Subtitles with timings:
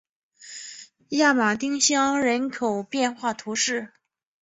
[1.11, 3.93] 圣马丁乡人口变化图示